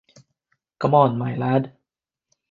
[0.79, 1.77] Come on, my lad.